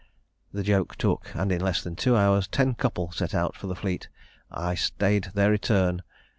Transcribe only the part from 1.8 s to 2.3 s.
than two